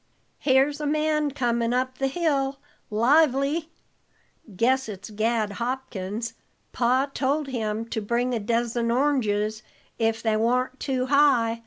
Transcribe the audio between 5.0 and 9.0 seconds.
Gad Hopkins. Pa told him to bring a dezzen